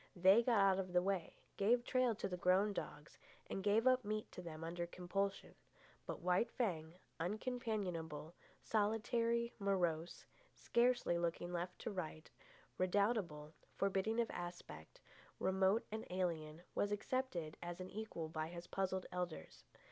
They 0.15 0.41
got 0.41 0.57
out 0.59 0.79
of 0.79 0.93
the 0.93 1.01
way, 1.03 1.35
gave 1.57 1.83
trail 1.85 2.15
to 2.15 2.27
the 2.27 2.35
grown 2.35 2.73
dogs, 2.73 3.19
and 3.45 3.61
gave 3.61 3.85
up 3.85 4.03
meat 4.03 4.31
to 4.31 4.41
them 4.41 4.63
under 4.63 4.87
compulsion. 4.87 5.53
But 6.07 6.21
White 6.21 6.49
Fang, 6.49 6.95
uncompanionable, 7.19 8.33
solitary, 8.63 9.53
morose, 9.59 10.25
scarcely 10.55 11.19
looking 11.19 11.49
to 11.49 11.53
right 11.53 11.83
or 11.85 11.93
left, 11.99 12.31
redoubtable, 12.79 13.53
forbidding 13.75 14.19
of 14.19 14.31
aspect, 14.31 14.99
remote 15.37 15.85
and 15.91 16.03
alien, 16.09 16.63
was 16.73 16.91
accepted 16.91 17.55
as 17.61 17.79
an 17.79 17.91
equal 17.91 18.27
by 18.27 18.47
his 18.47 18.65
puzzled 18.65 19.05
elders. 19.11 19.65